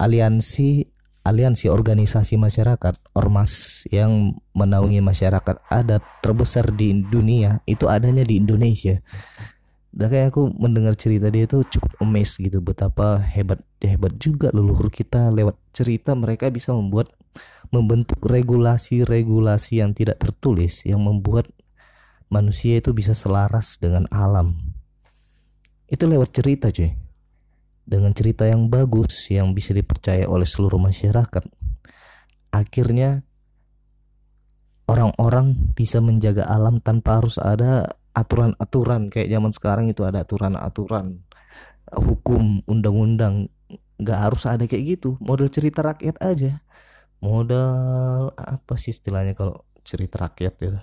aliansi 0.00 0.95
aliansi 1.26 1.66
organisasi 1.66 2.38
masyarakat 2.38 2.94
ormas 3.18 3.82
yang 3.90 4.38
menaungi 4.54 5.02
masyarakat 5.02 5.58
adat 5.66 6.02
terbesar 6.22 6.70
di 6.70 7.02
dunia 7.02 7.58
itu 7.66 7.90
adanya 7.90 8.22
di 8.22 8.38
Indonesia. 8.38 9.02
Dan 9.90 10.12
kayak 10.12 10.30
aku 10.30 10.52
mendengar 10.54 10.94
cerita 10.94 11.32
dia 11.32 11.48
itu 11.48 11.64
cukup 11.66 11.98
emes 12.04 12.36
gitu 12.36 12.60
betapa 12.60 13.16
hebat 13.16 13.64
hebat 13.80 14.12
juga 14.20 14.52
leluhur 14.52 14.92
kita 14.92 15.32
lewat 15.32 15.56
cerita 15.72 16.12
mereka 16.12 16.52
bisa 16.52 16.76
membuat 16.76 17.10
membentuk 17.72 18.20
regulasi-regulasi 18.22 19.80
yang 19.80 19.96
tidak 19.96 20.20
tertulis 20.20 20.84
yang 20.84 21.00
membuat 21.00 21.48
manusia 22.28 22.78
itu 22.78 22.92
bisa 22.92 23.16
selaras 23.16 23.80
dengan 23.80 24.04
alam. 24.12 24.76
Itu 25.88 26.06
lewat 26.06 26.30
cerita 26.36 26.68
cuy 26.68 27.05
dengan 27.86 28.10
cerita 28.10 28.42
yang 28.44 28.66
bagus 28.66 29.30
yang 29.30 29.54
bisa 29.54 29.70
dipercaya 29.70 30.26
oleh 30.26 30.44
seluruh 30.44 30.82
masyarakat. 30.82 31.46
Akhirnya 32.50 33.22
orang-orang 34.90 35.54
bisa 35.78 36.02
menjaga 36.02 36.50
alam 36.50 36.82
tanpa 36.82 37.22
harus 37.22 37.38
ada 37.38 37.86
aturan-aturan. 38.10 39.06
Kayak 39.08 39.38
zaman 39.38 39.52
sekarang 39.54 39.86
itu 39.86 40.02
ada 40.02 40.26
aturan-aturan 40.26 41.22
hukum 41.94 42.66
undang-undang. 42.66 43.46
Nggak 44.02 44.18
harus 44.18 44.42
ada 44.50 44.66
kayak 44.66 44.98
gitu. 44.98 45.14
Model 45.22 45.46
cerita 45.46 45.86
rakyat 45.86 46.18
aja. 46.18 46.58
Modal 47.22 48.34
apa 48.34 48.74
sih 48.76 48.90
istilahnya 48.90 49.38
kalau 49.38 49.62
cerita 49.86 50.18
rakyat 50.26 50.54
gitu? 50.58 50.78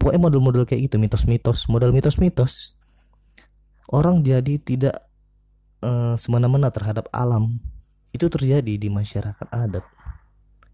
Pokoknya 0.00 0.20
model-model 0.32 0.64
kayak 0.64 0.88
gitu 0.88 0.96
mitos-mitos. 0.96 1.68
Model 1.68 1.92
mitos-mitos. 1.92 2.78
Orang 3.92 4.24
jadi 4.24 4.56
tidak 4.56 5.11
uh, 5.82 6.14
semena-mena 6.16 6.70
terhadap 6.70 7.10
alam. 7.12 7.58
Itu 8.14 8.30
terjadi 8.30 8.78
di 8.78 8.88
masyarakat 8.88 9.48
adat. 9.50 9.84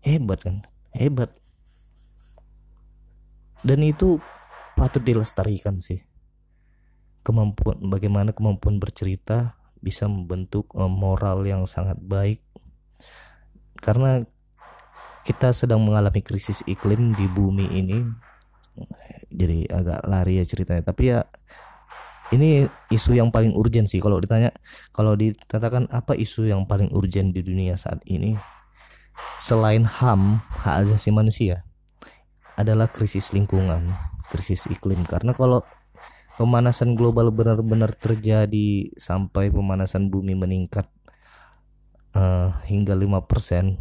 Hebat 0.05 0.38
kan? 0.45 0.57
Hebat. 0.95 1.35
Dan 3.65 3.83
itu 3.83 4.23
patut 4.79 5.03
dilestarikan 5.03 5.83
sih. 5.83 6.05
Kemampuan 7.27 7.83
bagaimana 7.91 8.31
kemampuan 8.31 8.79
bercerita 8.79 9.59
bisa 9.83 10.07
membentuk 10.07 10.71
uh, 10.79 10.87
moral 10.87 11.43
yang 11.43 11.67
sangat 11.67 11.99
baik. 11.99 12.43
Karena 13.79 14.23
kita 15.27 15.53
sedang 15.53 15.85
mengalami 15.85 16.23
krisis 16.23 16.62
iklim 16.65 17.15
di 17.15 17.27
bumi 17.29 17.67
ini. 17.75 18.00
Jadi 19.29 19.69
agak 19.69 20.07
lari 20.07 20.41
ya 20.41 20.45
ceritanya. 20.47 20.83
Tapi 20.87 21.03
ya 21.12 21.21
ini 22.35 22.68
isu 22.92 23.16
yang 23.16 23.32
paling 23.32 23.56
urgent 23.56 23.88
sih 23.88 24.00
kalau 24.04 24.20
ditanya 24.20 24.52
kalau 24.92 25.16
dikatakan 25.16 25.88
apa 25.88 26.12
isu 26.12 26.49
yang 26.49 26.68
paling 26.68 26.92
urgent 26.92 27.32
di 27.32 27.40
dunia 27.40 27.76
saat 27.80 28.04
ini? 28.04 28.37
Selain 29.42 29.82
HAM 29.82 30.38
hak 30.62 30.87
asasi 30.87 31.11
manusia 31.11 31.66
adalah 32.54 32.87
krisis 32.90 33.35
lingkungan 33.35 33.94
krisis 34.28 34.68
iklim. 34.68 35.02
Karena 35.08 35.32
kalau 35.32 35.64
pemanasan 36.37 36.94
global 36.94 37.32
benar-benar 37.32 37.97
terjadi 37.97 38.92
sampai 38.94 39.50
pemanasan 39.50 40.12
bumi 40.12 40.37
meningkat 40.37 40.87
uh, 42.14 42.54
hingga 42.68 42.94
5% 42.94 43.75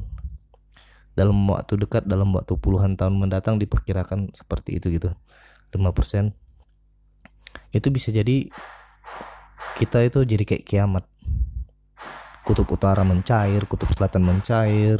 dalam 1.13 1.37
waktu 1.49 1.73
dekat 1.81 2.05
dalam 2.05 2.29
waktu 2.33 2.53
puluhan 2.57 2.93
tahun 2.95 3.17
mendatang 3.17 3.59
diperkirakan 3.59 4.33
seperti 4.33 4.79
itu 4.79 4.89
gitu. 4.97 5.11
5% 5.75 6.46
itu 7.71 7.87
bisa 7.91 8.09
jadi 8.09 8.47
kita 9.77 10.09
itu 10.09 10.25
jadi 10.25 10.43
kayak 10.43 10.65
kiamat. 10.65 11.03
Kutub 12.41 12.65
utara 12.71 13.03
mencair 13.03 13.67
kutub 13.67 13.91
selatan 13.91 14.23
mencair 14.23 14.97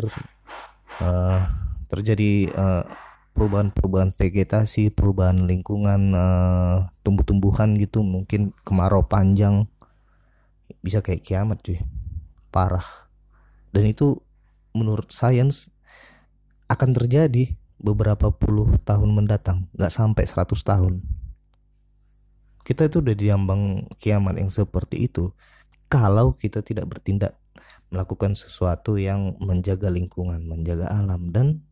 uh, 1.00 1.42
terjadi 1.88 2.52
uh, 2.54 2.84
perubahan-perubahan 3.32 4.12
vegetasi 4.12 4.92
perubahan 4.92 5.48
lingkungan 5.48 6.12
uh, 6.12 6.92
tumbuh-tumbuhan 7.02 7.80
gitu 7.80 8.04
mungkin 8.04 8.54
kemarau 8.68 9.08
panjang. 9.08 9.66
Bisa 10.84 11.00
kayak 11.00 11.24
kiamat 11.24 11.64
cuy. 11.64 11.80
Parah. 12.52 12.86
Dan 13.72 13.88
itu 13.88 14.20
menurut 14.76 15.10
sains 15.10 15.74
akan 16.68 16.92
terjadi 16.92 17.56
beberapa 17.80 18.34
puluh 18.34 18.76
tahun 18.84 19.14
mendatang 19.14 19.70
nggak 19.78 19.94
sampai 19.94 20.26
100 20.26 20.50
tahun 20.66 20.94
kita 22.68 22.92
itu 22.92 23.00
udah 23.00 23.16
diambang 23.16 23.88
kiamat 23.96 24.44
yang 24.44 24.52
seperti 24.52 25.08
itu 25.08 25.32
kalau 25.88 26.36
kita 26.36 26.60
tidak 26.60 26.92
bertindak 26.92 27.40
melakukan 27.88 28.36
sesuatu 28.36 29.00
yang 29.00 29.40
menjaga 29.40 29.88
lingkungan, 29.88 30.44
menjaga 30.44 30.92
alam 30.92 31.32
dan 31.32 31.64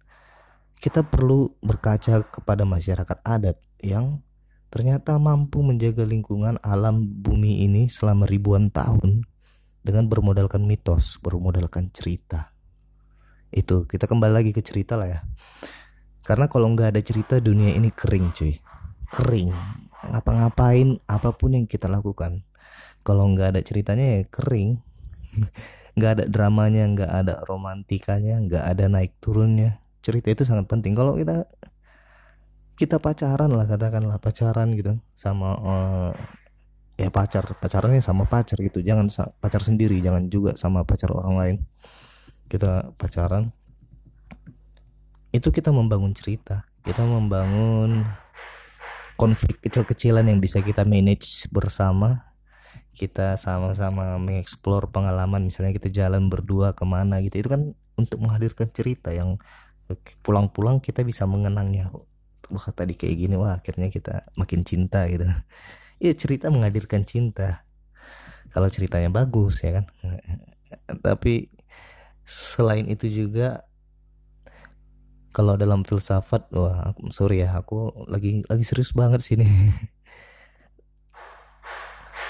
kita 0.79 1.03
perlu 1.03 1.51
berkaca 1.59 2.23
kepada 2.23 2.63
masyarakat 2.63 3.19
adat 3.27 3.59
yang 3.83 4.23
ternyata 4.71 5.19
mampu 5.19 5.59
menjaga 5.59 6.07
lingkungan 6.07 6.55
alam 6.63 7.03
bumi 7.03 7.67
ini 7.67 7.91
selama 7.91 8.23
ribuan 8.23 8.71
tahun 8.71 9.27
dengan 9.83 10.07
bermodalkan 10.07 10.63
mitos, 10.63 11.19
bermodalkan 11.19 11.91
cerita. 11.91 12.55
Itu 13.51 13.83
kita 13.83 14.07
kembali 14.07 14.31
lagi 14.31 14.51
ke 14.55 14.63
cerita 14.63 14.95
lah 14.95 15.11
ya. 15.11 15.19
Karena 16.23 16.47
kalau 16.47 16.71
nggak 16.71 16.95
ada 16.95 17.01
cerita 17.03 17.43
dunia 17.43 17.75
ini 17.75 17.91
kering 17.91 18.31
cuy, 18.31 18.55
kering 19.11 19.51
ngapa-ngapain 20.11 20.99
apa 21.09 21.29
pun 21.33 21.55
yang 21.55 21.65
kita 21.65 21.89
lakukan. 21.89 22.43
Kalau 23.05 23.29
nggak 23.29 23.55
ada 23.55 23.61
ceritanya 23.61 24.19
ya 24.19 24.21
kering. 24.29 24.81
Nggak 25.95 26.11
ada 26.11 26.25
dramanya 26.27 26.83
nggak 26.91 27.11
ada 27.23 27.33
romantikanya 27.47 28.43
nggak 28.43 28.67
ada 28.67 28.91
naik 28.91 29.15
turunnya. 29.23 29.79
Cerita 30.03 30.27
itu 30.27 30.43
sangat 30.43 30.67
penting. 30.67 30.91
Kalau 30.91 31.15
kita 31.15 31.47
kita 32.75 32.99
pacaran 32.99 33.47
lah 33.47 33.63
katakanlah 33.63 34.19
pacaran 34.19 34.75
gitu 34.75 34.99
sama 35.15 35.55
uh, 35.55 36.11
ya 36.99 37.07
pacar 37.07 37.47
pacarannya 37.47 38.03
sama 38.03 38.27
pacar 38.27 38.59
gitu. 38.59 38.83
Jangan 38.83 39.07
pacar 39.39 39.63
sendiri 39.63 40.03
jangan 40.03 40.27
juga 40.27 40.59
sama 40.59 40.83
pacar 40.83 41.15
orang 41.15 41.35
lain. 41.39 41.57
Kita 42.51 42.91
pacaran 42.99 43.55
itu 45.31 45.47
kita 45.47 45.71
membangun 45.71 46.11
cerita. 46.11 46.67
Kita 46.83 47.07
membangun 47.07 48.03
konflik 49.15 49.63
kecil-kecilan 49.63 50.27
yang 50.27 50.39
bisa 50.39 50.59
kita 50.59 50.83
manage 50.83 51.47
bersama. 51.51 52.35
Kita 52.95 53.35
sama-sama 53.35 54.15
mengeksplor 54.15 54.87
pengalaman 54.91 55.51
misalnya 55.51 55.75
kita 55.75 55.91
jalan 55.91 56.31
berdua 56.31 56.71
ke 56.71 56.87
mana 56.87 57.19
gitu. 57.19 57.43
Itu 57.43 57.49
kan 57.51 57.75
untuk 57.99 58.23
menghadirkan 58.23 58.71
cerita 58.71 59.11
yang 59.11 59.39
pulang-pulang 60.23 60.79
kita 60.79 61.03
bisa 61.03 61.27
mengenangnya. 61.27 61.91
Wah 62.51 62.67
tadi 62.71 62.93
kayak 62.93 63.15
gini 63.15 63.35
wah 63.35 63.59
akhirnya 63.59 63.91
kita 63.91 64.31
makin 64.39 64.63
cinta 64.63 65.07
gitu. 65.11 65.27
Ya 65.99 66.11
cerita 66.15 66.51
menghadirkan 66.51 67.03
cinta. 67.07 67.63
Kalau 68.51 68.67
ceritanya 68.71 69.11
bagus 69.11 69.59
ya 69.63 69.81
kan? 69.81 69.85
Tapi 71.03 71.51
selain 72.23 72.87
itu 72.87 73.11
juga 73.11 73.67
kalau 75.35 75.59
dalam 75.59 75.83
filsafat 75.83 76.47
wah 76.55 76.95
sorry 77.11 77.43
ya 77.43 77.59
aku 77.59 77.91
lagi 78.07 78.47
lagi 78.47 78.63
serius 78.63 78.95
banget 78.95 79.19
sini 79.19 79.43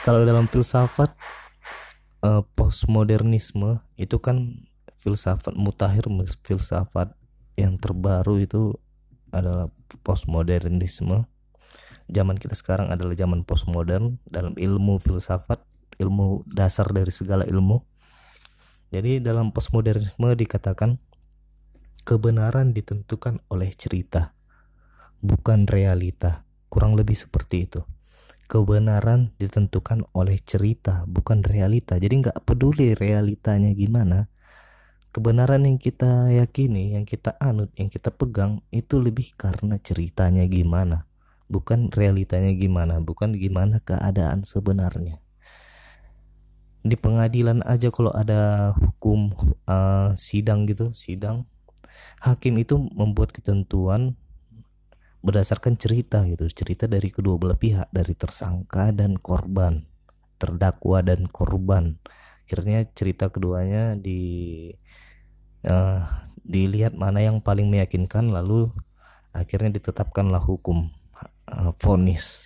kalau 0.05 0.25
dalam 0.25 0.50
filsafat 0.50 1.13
uh, 2.25 2.41
postmodernisme 2.57 3.77
itu 4.01 4.17
kan 4.17 4.65
filsafat 5.05 5.53
mutakhir 5.53 6.09
filsafat 6.41 7.13
yang 7.55 7.77
terbaru 7.77 8.41
itu 8.41 8.74
adalah 9.29 9.69
postmodernisme. 10.01 11.29
Zaman 12.05 12.38
kita 12.38 12.53
sekarang 12.53 12.93
adalah 12.93 13.17
zaman 13.17 13.41
postmodern 13.45 14.21
dalam 14.29 14.53
ilmu 14.53 15.01
filsafat 15.01 15.62
ilmu 15.97 16.45
dasar 16.50 16.89
dari 16.91 17.09
segala 17.09 17.47
ilmu. 17.47 17.81
Jadi 18.93 19.19
dalam 19.19 19.50
postmodernisme 19.50 20.38
dikatakan 20.38 21.01
kebenaran 22.05 22.69
ditentukan 22.69 23.41
oleh 23.50 23.74
cerita, 23.74 24.38
bukan 25.25 25.65
realita. 25.65 26.45
Kurang 26.69 26.93
lebih 26.93 27.17
seperti 27.17 27.65
itu. 27.65 27.81
Kebenaran 28.45 29.33
ditentukan 29.41 30.05
oleh 30.13 30.38
cerita, 30.38 31.01
bukan 31.09 31.41
realita. 31.41 31.97
Jadi 31.97 32.29
nggak 32.29 32.45
peduli 32.45 32.93
realitanya 32.93 33.74
gimana. 33.74 34.29
Kebenaran 35.09 35.65
yang 35.65 35.81
kita 35.81 36.29
yakini, 36.29 36.93
yang 36.93 37.09
kita 37.09 37.33
anut, 37.41 37.74
yang 37.74 37.89
kita 37.89 38.13
pegang 38.13 38.62
itu 38.69 39.01
lebih 39.01 39.33
karena 39.33 39.81
ceritanya 39.81 40.45
gimana, 40.45 41.09
bukan 41.50 41.89
realitanya 41.89 42.53
gimana, 42.53 43.01
bukan 43.01 43.33
gimana 43.33 43.81
keadaan 43.81 44.45
sebenarnya 44.45 45.25
di 46.85 46.93
pengadilan 46.93 47.65
aja 47.65 47.89
kalau 47.89 48.13
ada 48.13 48.69
hukum 48.77 49.33
uh, 49.65 50.13
sidang 50.13 50.69
gitu 50.69 50.93
sidang 50.93 51.50
hakim 52.21 52.57
itu 52.61 52.79
membuat 52.93 53.31
ketentuan 53.35 54.15
berdasarkan 55.25 55.73
cerita 55.77 56.21
gitu 56.29 56.45
cerita 56.53 56.85
dari 56.85 57.09
kedua 57.09 57.41
belah 57.41 57.57
pihak 57.57 57.89
dari 57.89 58.13
tersangka 58.13 58.93
dan 58.93 59.17
korban 59.17 59.85
terdakwa 60.37 61.01
dan 61.01 61.27
korban. 61.31 61.97
Akhirnya 62.45 62.85
cerita 62.93 63.31
keduanya 63.33 63.97
di 63.97 64.69
uh, 65.65 66.05
dilihat 66.45 66.93
mana 66.93 67.25
yang 67.25 67.41
paling 67.41 67.73
meyakinkan 67.73 68.29
lalu 68.29 68.69
akhirnya 69.33 69.81
ditetapkanlah 69.81 70.43
hukum 70.45 70.93
uh, 71.49 71.73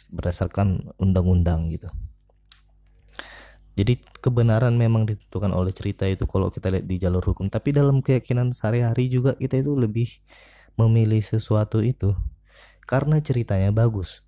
berdasarkan 0.09 0.95
undang-undang 0.95 1.67
gitu 1.67 1.91
jadi 3.79 3.95
kebenaran 4.19 4.75
memang 4.75 5.07
ditentukan 5.07 5.55
oleh 5.55 5.71
cerita 5.71 6.03
itu 6.03 6.27
kalau 6.27 6.51
kita 6.51 6.67
lihat 6.67 6.83
di 6.83 6.99
jalur 6.99 7.23
hukum. 7.23 7.47
Tapi 7.47 7.71
dalam 7.71 8.03
keyakinan 8.03 8.51
sehari-hari 8.51 9.07
juga 9.07 9.39
kita 9.39 9.63
itu 9.63 9.71
lebih 9.79 10.19
memilih 10.75 11.23
sesuatu 11.23 11.79
itu 11.79 12.11
karena 12.83 13.23
ceritanya 13.23 13.71
bagus. 13.71 14.19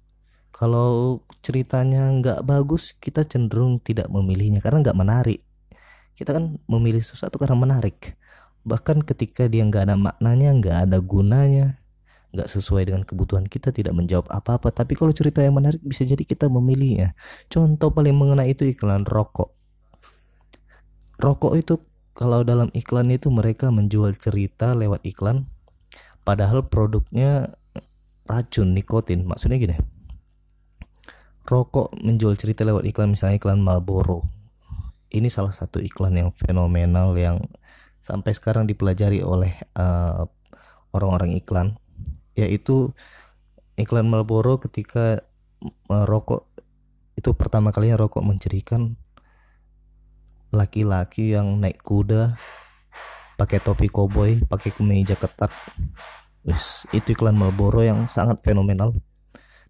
Kalau 0.55 1.19
ceritanya 1.43 2.07
nggak 2.15 2.47
bagus, 2.47 2.95
kita 2.95 3.27
cenderung 3.27 3.83
tidak 3.83 4.07
memilihnya 4.07 4.63
karena 4.63 4.87
nggak 4.87 4.95
menarik. 4.95 5.43
Kita 6.15 6.31
kan 6.31 6.55
memilih 6.71 7.03
sesuatu 7.03 7.35
karena 7.35 7.59
menarik. 7.59 8.15
Bahkan 8.63 9.03
ketika 9.03 9.51
dia 9.51 9.67
nggak 9.67 9.83
ada 9.83 9.99
maknanya, 9.99 10.55
nggak 10.55 10.77
ada 10.87 10.97
gunanya, 11.03 11.80
nggak 12.31 12.47
sesuai 12.47 12.87
dengan 12.87 13.03
kebutuhan 13.03 13.45
kita 13.47 13.75
tidak 13.75 13.95
menjawab 13.95 14.27
apa-apa. 14.31 14.71
Tapi 14.71 14.95
kalau 14.95 15.11
cerita 15.11 15.43
yang 15.43 15.55
menarik 15.59 15.83
bisa 15.83 16.07
jadi 16.07 16.23
kita 16.23 16.47
memilihnya. 16.47 17.15
Contoh 17.51 17.91
paling 17.91 18.15
mengenai 18.15 18.51
itu 18.51 18.67
iklan 18.67 19.03
rokok. 19.07 19.51
Rokok 21.21 21.53
itu 21.59 21.79
kalau 22.17 22.41
dalam 22.41 22.71
iklan 22.75 23.11
itu 23.13 23.29
mereka 23.31 23.69
menjual 23.69 24.15
cerita 24.17 24.73
lewat 24.73 25.05
iklan 25.07 25.47
padahal 26.23 26.65
produknya 26.65 27.55
racun 28.25 28.73
nikotin. 28.73 29.27
Maksudnya 29.27 29.59
gini 29.59 29.77
rokok 31.51 31.97
menjual 31.99 32.37
cerita 32.37 32.63
lewat 32.63 32.85
iklan 32.85 33.11
misalnya 33.11 33.41
iklan 33.41 33.59
Marlboro. 33.59 34.23
Ini 35.11 35.27
salah 35.27 35.51
satu 35.51 35.83
iklan 35.83 36.15
yang 36.15 36.29
fenomenal 36.31 37.11
yang 37.19 37.43
sampai 37.99 38.31
sekarang 38.31 38.65
dipelajari 38.65 39.19
oleh 39.19 39.51
uh, 39.75 40.23
orang-orang 40.95 41.35
iklan 41.35 41.75
yaitu 42.35 42.95
iklan 43.75 44.07
Marlboro 44.07 44.59
ketika 44.61 45.23
merokok 45.87 46.47
itu 47.17 47.35
pertama 47.35 47.69
kalinya 47.75 48.01
rokok 48.07 48.23
mencirikan 48.23 48.97
laki-laki 50.51 51.31
yang 51.35 51.59
naik 51.61 51.79
kuda 51.79 52.35
pakai 53.39 53.63
topi 53.63 53.87
koboi 53.87 54.43
pakai 54.45 54.69
kemeja 54.75 55.15
ketat. 55.15 55.49
Wis, 56.41 56.89
itu 56.89 57.13
iklan 57.13 57.37
Marlboro 57.37 57.85
yang 57.85 58.09
sangat 58.09 58.41
fenomenal. 58.41 58.97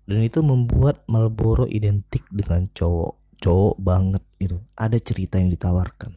Dan 0.07 0.23
itu 0.23 0.39
membuat 0.41 1.03
Marlboro 1.07 1.67
identik 1.67 2.25
dengan 2.31 2.67
cowok 2.71 3.21
cowok 3.41 3.75
banget 3.81 4.23
itu 4.37 4.61
ada 4.77 4.97
cerita 5.01 5.41
yang 5.41 5.49
ditawarkan. 5.49 6.13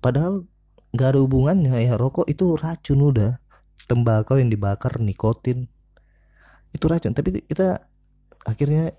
Padahal 0.00 0.48
nggak 0.94 1.08
ada 1.14 1.20
hubungannya 1.20 1.74
ya 1.84 2.00
rokok 2.00 2.24
itu 2.32 2.56
racun 2.56 3.12
udah 3.12 3.36
tembakau 3.88 4.36
yang 4.36 4.52
dibakar 4.52 5.00
nikotin. 5.00 5.66
Itu 6.70 6.86
racun 6.86 7.16
tapi 7.16 7.42
kita 7.48 7.88
akhirnya 8.44 8.92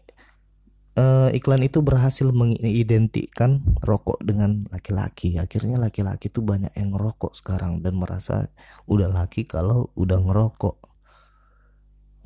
uh, 0.99 1.29
iklan 1.31 1.63
itu 1.63 1.79
berhasil 1.79 2.27
mengidentikan 2.29 3.63
rokok 3.85 4.19
dengan 4.25 4.67
laki-laki. 4.73 5.39
Akhirnya 5.39 5.79
laki-laki 5.79 6.27
itu 6.27 6.43
banyak 6.43 6.73
yang 6.75 6.97
ngerokok 6.97 7.37
sekarang 7.37 7.79
dan 7.79 7.95
merasa 7.95 8.49
udah 8.89 9.07
laki 9.07 9.47
kalau 9.47 9.93
udah 9.95 10.19
ngerokok. 10.19 10.77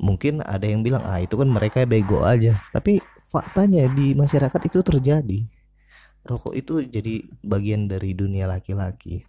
Mungkin 0.02 0.42
ada 0.42 0.66
yang 0.66 0.82
bilang 0.82 1.06
ah 1.06 1.22
itu 1.22 1.38
kan 1.38 1.46
mereka 1.46 1.86
bego 1.86 2.26
aja. 2.26 2.58
Tapi 2.74 2.98
faktanya 3.30 3.86
di 3.92 4.16
masyarakat 4.16 4.60
itu 4.66 4.82
terjadi. 4.82 5.40
Rokok 6.24 6.56
itu 6.56 6.80
jadi 6.88 7.20
bagian 7.44 7.86
dari 7.86 8.16
dunia 8.16 8.48
laki-laki. 8.48 9.22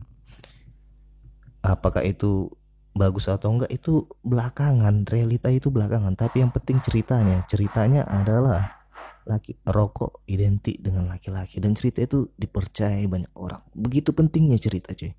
Apakah 1.65 2.05
itu 2.05 2.53
bagus 2.95 3.27
atau 3.27 3.51
enggak 3.51 3.69
itu 3.75 4.07
belakangan 4.23 5.03
realita 5.05 5.51
itu 5.51 5.67
belakangan. 5.67 6.15
Tapi 6.15 6.41
yang 6.41 6.55
penting 6.55 6.79
ceritanya 6.79 7.43
ceritanya 7.45 8.07
adalah 8.07 8.87
laki 9.27 9.59
rokok 9.67 10.23
identik 10.31 10.79
dengan 10.79 11.11
laki-laki. 11.11 11.59
Dan 11.59 11.75
cerita 11.75 11.99
itu 11.99 12.31
dipercayai 12.39 13.05
banyak 13.05 13.35
orang. 13.35 13.61
Begitu 13.75 14.15
pentingnya 14.15 14.55
cerita 14.55 14.95
cuy. 14.95 15.11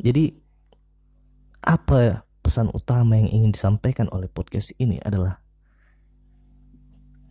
Jadi 0.00 0.24
apa 1.64 2.24
pesan 2.40 2.72
utama 2.72 3.16
yang 3.16 3.28
ingin 3.28 3.52
disampaikan 3.52 4.08
oleh 4.12 4.28
podcast 4.28 4.72
ini 4.80 4.96
adalah 5.00 5.40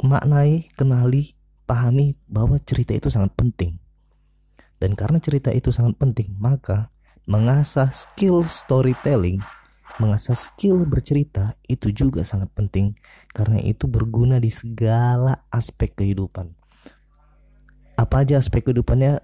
maknai 0.02 0.70
kenali 0.74 1.34
pahami 1.70 2.18
bahwa 2.26 2.58
cerita 2.58 2.98
itu 2.98 3.14
sangat 3.14 3.38
penting. 3.38 3.78
Dan 4.80 4.96
karena 4.96 5.20
cerita 5.20 5.54
itu 5.54 5.70
sangat 5.76 6.00
penting 6.00 6.34
maka 6.40 6.90
mengasah 7.30 7.94
skill 7.94 8.42
storytelling, 8.50 9.38
mengasah 10.02 10.34
skill 10.34 10.82
bercerita 10.90 11.54
itu 11.70 11.94
juga 11.94 12.26
sangat 12.26 12.50
penting 12.58 12.98
karena 13.30 13.62
itu 13.62 13.86
berguna 13.86 14.42
di 14.42 14.50
segala 14.50 15.46
aspek 15.54 15.94
kehidupan. 15.94 16.50
Apa 17.94 18.26
aja 18.26 18.42
aspek 18.42 18.66
kehidupannya 18.66 19.22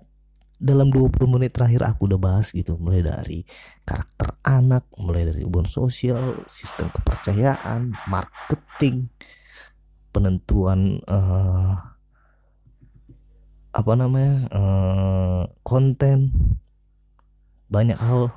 dalam 0.62 0.94
20 0.94 1.18
menit 1.26 1.58
terakhir 1.58 1.82
aku 1.82 2.06
udah 2.06 2.22
bahas 2.22 2.54
gitu 2.54 2.78
mulai 2.78 3.02
dari 3.02 3.42
karakter 3.82 4.38
anak, 4.46 4.86
mulai 5.02 5.26
dari 5.26 5.42
hubungan 5.42 5.66
sosial, 5.66 6.46
sistem 6.46 6.94
kepercayaan, 6.94 7.98
marketing, 8.06 9.10
penentuan 10.14 11.02
uh, 11.10 11.74
apa 13.76 13.94
namanya 13.98 14.48
uh, 14.54 15.44
konten 15.66 16.32
banyak 17.76 18.00
hal 18.00 18.32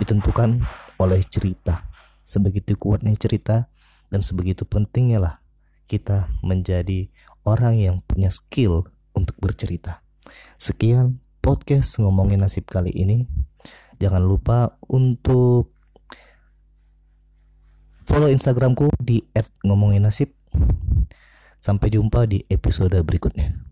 ditentukan 0.00 0.64
oleh 0.96 1.20
cerita 1.28 1.84
sebegitu 2.24 2.72
kuatnya 2.80 3.12
cerita 3.20 3.68
dan 4.08 4.24
sebegitu 4.24 4.64
pentingnya 4.64 5.20
lah 5.20 5.34
kita 5.86 6.32
menjadi 6.40 7.06
orang 7.46 7.78
yang 7.78 7.96
punya 8.02 8.32
skill 8.34 8.90
untuk 9.14 9.38
bercerita. 9.38 10.02
Sekian 10.58 11.22
podcast 11.38 12.02
ngomongin 12.02 12.42
nasib 12.42 12.66
kali 12.66 12.90
ini. 12.90 13.28
Jangan 14.02 14.24
lupa 14.24 14.74
untuk 14.90 15.70
follow 18.02 18.26
Instagramku 18.26 18.90
di 18.98 19.22
@ngomonginnasib. 19.62 20.34
Sampai 21.62 21.94
jumpa 21.94 22.26
di 22.26 22.42
episode 22.50 22.98
berikutnya. 23.06 23.65